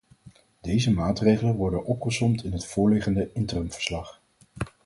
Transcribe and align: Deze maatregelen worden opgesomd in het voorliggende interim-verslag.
Deze 0.61 0.91
maatregelen 0.91 1.55
worden 1.55 1.85
opgesomd 1.85 2.43
in 2.43 2.51
het 2.53 2.65
voorliggende 2.65 3.29
interim-verslag. 3.33 4.19